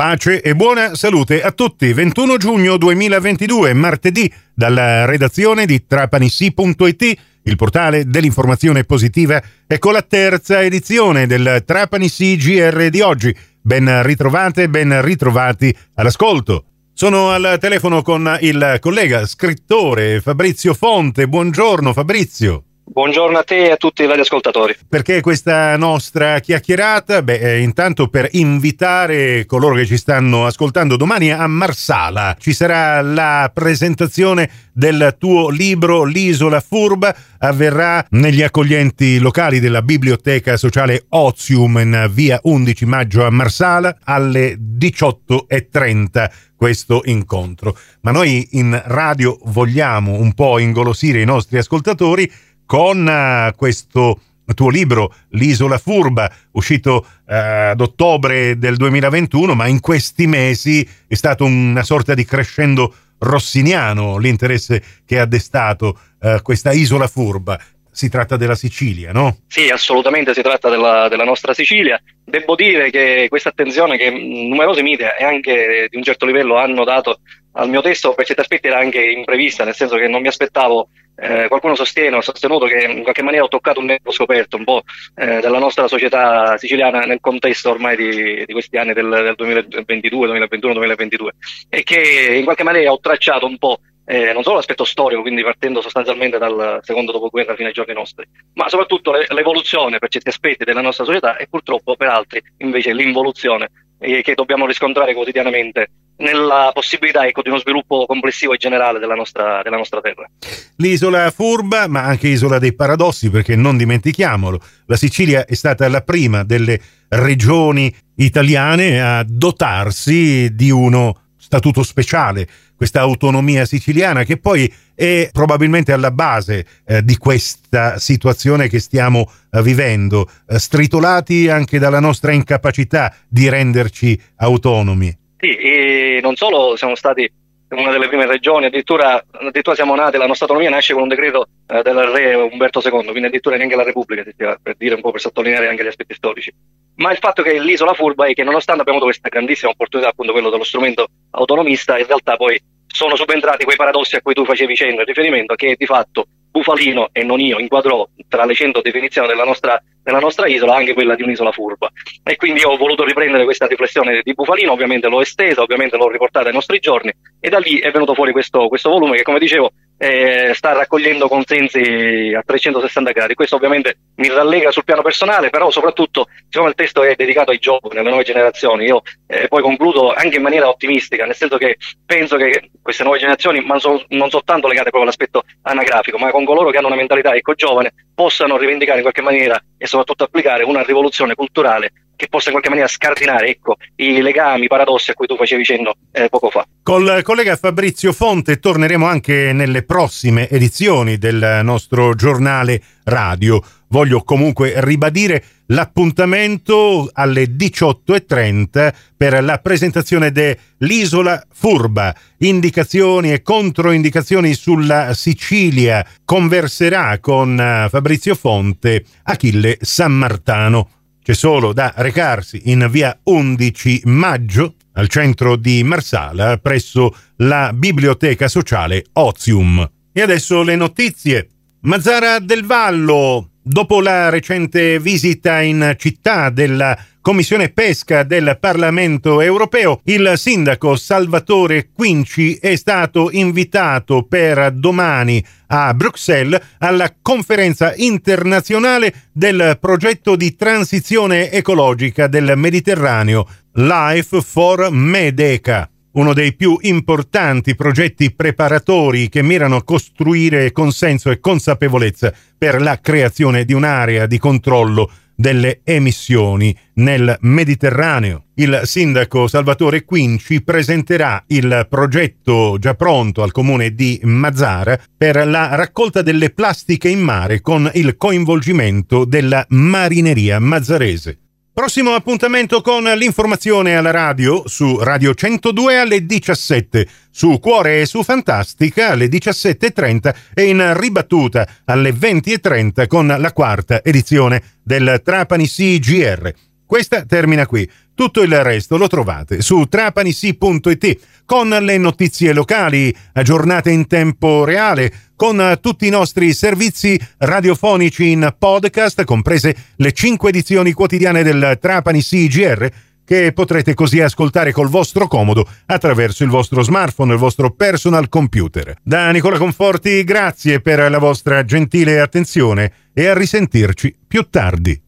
[0.00, 1.92] Pace e buona salute a tutti.
[1.92, 10.62] 21 giugno 2022, martedì, dalla redazione di trapanissi.it, il portale dell'informazione positiva, ecco la terza
[10.62, 13.36] edizione del Trapanissi GR di oggi.
[13.60, 16.64] Ben ritrovate, ben ritrovati all'ascolto.
[16.94, 21.28] Sono al telefono con il collega scrittore Fabrizio Fonte.
[21.28, 22.69] Buongiorno Fabrizio.
[22.92, 24.74] Buongiorno a te e a tutti i radioascoltatori.
[24.88, 27.22] Perché questa nostra chiacchierata?
[27.22, 32.34] Beh, eh, intanto per invitare coloro che ci stanno ascoltando domani a Marsala.
[32.36, 37.14] Ci sarà la presentazione del tuo libro L'isola furba.
[37.38, 44.58] Avverrà negli accoglienti locali della Biblioteca Sociale Ozium in via 11 maggio a Marsala alle
[44.58, 47.74] 18.30 questo incontro.
[48.02, 52.30] Ma noi in radio vogliamo un po' ingolosire i nostri ascoltatori
[52.70, 54.20] con uh, questo
[54.54, 57.32] tuo libro L'isola furba, uscito uh,
[57.72, 64.18] ad ottobre del 2021, ma in questi mesi è stato una sorta di crescendo rossiniano
[64.18, 67.58] l'interesse che ha destato uh, questa isola furba.
[67.90, 69.38] Si tratta della Sicilia, no?
[69.48, 72.00] Sì, assolutamente si tratta della, della nostra Sicilia.
[72.24, 76.84] Devo dire che questa attenzione che numerosi media e anche di un certo livello hanno
[76.84, 77.18] dato
[77.52, 80.88] al mio testo per certi aspetti era anche imprevista, nel senso che non mi aspettavo
[81.16, 84.64] eh, qualcuno sostiene, ha sostenuto che in qualche maniera ho toccato un nervo scoperto un
[84.64, 84.82] po'
[85.16, 90.26] eh, della nostra società siciliana nel contesto ormai di, di questi anni del, del 2022,
[90.26, 91.32] 2021, 2022
[91.68, 95.42] e che in qualche maniera ho tracciato un po' eh, non solo l'aspetto storico, quindi
[95.42, 100.30] partendo sostanzialmente dal secondo dopoguerra fino ai giorni nostri, ma soprattutto le, l'evoluzione per certi
[100.30, 103.70] aspetti della nostra società e purtroppo per altri invece l'involuzione
[104.00, 105.90] eh, che dobbiamo riscontrare quotidianamente
[106.20, 110.28] nella possibilità ecco, di uno sviluppo complessivo e generale della nostra, della nostra terra.
[110.76, 116.02] L'isola furba, ma anche isola dei paradossi, perché non dimentichiamolo, la Sicilia è stata la
[116.02, 124.72] prima delle regioni italiane a dotarsi di uno statuto speciale, questa autonomia siciliana che poi
[124.94, 131.78] è probabilmente alla base eh, di questa situazione che stiamo eh, vivendo, eh, stritolati anche
[131.78, 135.18] dalla nostra incapacità di renderci autonomi.
[135.40, 137.30] Sì, e non solo siamo stati
[137.70, 141.48] una delle prime regioni, addirittura, addirittura siamo nati, la nostra autonomia nasce con un decreto
[141.66, 144.24] eh, del re Umberto II, quindi addirittura neanche la Repubblica,
[144.60, 146.52] per dire un po' per sottolineare anche gli aspetti storici.
[146.96, 150.32] Ma il fatto che l'isola furba è che nonostante abbiamo avuto questa grandissima opportunità, appunto
[150.32, 154.74] quello dello strumento autonomista, in realtà poi sono subentrati quei paradossi a cui tu facevi
[154.74, 159.44] cenno riferimento, che di fatto Bufalino e non io inquadrò tra le cento definizioni della
[159.44, 161.90] nostra, della nostra isola anche quella di un'isola furba.
[162.22, 166.48] E quindi ho voluto riprendere questa riflessione di Bufalino, ovviamente l'ho estesa, ovviamente l'ho riportata
[166.48, 169.72] ai nostri giorni e da lì è venuto fuori questo, questo volume che come dicevo
[170.02, 173.34] eh, sta raccogliendo consensi a 360 gradi.
[173.34, 177.58] Questo ovviamente mi rallegra sul piano personale, però soprattutto, siccome il testo è dedicato ai
[177.58, 181.76] giovani, alle nuove generazioni, io eh, poi concludo anche in maniera ottimistica, nel senso che
[182.06, 186.46] penso che queste nuove generazioni, ma so, non soltanto legate proprio all'aspetto anagrafico, ma con
[186.46, 190.64] coloro che hanno una mentalità ecco, giovane, possano rivendicare in qualche maniera e soprattutto applicare
[190.64, 195.14] una rivoluzione culturale che possa in qualche maniera scardinare ecco, i legami, i paradossi a
[195.14, 196.66] cui tu facevi cenno eh, poco fa.
[196.82, 203.62] Col collega Fabrizio Fonte torneremo anche nelle prossime edizioni del nostro giornale radio.
[203.88, 212.14] Voglio comunque ribadire l'appuntamento alle 18.30 per la presentazione dell'Isola Furba.
[212.38, 216.06] Indicazioni e controindicazioni sulla Sicilia.
[216.24, 220.99] Converserà con eh, Fabrizio Fonte Achille San Martano.
[221.22, 228.48] C'è solo da recarsi in via 11 maggio al centro di Marsala presso la biblioteca
[228.48, 229.88] sociale Ozium.
[230.12, 231.48] E adesso le notizie.
[231.80, 240.00] Mazzara del Vallo, dopo la recente visita in città della Commissione Pesca del Parlamento europeo,
[240.04, 249.76] il sindaco Salvatore Quinci è stato invitato per domani a Bruxelles alla conferenza internazionale del
[249.78, 259.28] progetto di transizione ecologica del Mediterraneo, Life for Medeca uno dei più importanti progetti preparatori
[259.28, 265.08] che mirano a costruire consenso e consapevolezza per la creazione di un'area di controllo
[265.40, 268.44] delle emissioni nel Mediterraneo.
[268.56, 275.74] Il sindaco Salvatore Quinci presenterà il progetto già pronto al comune di Mazzara per la
[275.76, 281.38] raccolta delle plastiche in mare con il coinvolgimento della marineria mazzarese.
[281.80, 288.22] Prossimo appuntamento con l'informazione alla radio su Radio 102 alle 17, su Cuore e su
[288.22, 296.69] Fantastica alle 17.30 e in ribattuta alle 20.30 con la quarta edizione del Trapani CGR.
[296.90, 297.88] Questa termina qui.
[298.16, 305.12] Tutto il resto lo trovate su trapanisi.it con le notizie locali aggiornate in tempo reale,
[305.36, 312.20] con tutti i nostri servizi radiofonici in podcast, comprese le cinque edizioni quotidiane del Trapani
[312.20, 312.88] CGR
[313.24, 318.96] che potrete così ascoltare col vostro comodo attraverso il vostro smartphone, il vostro personal computer.
[319.00, 325.00] Da Nicola Conforti, grazie per la vostra gentile attenzione e a risentirci più tardi.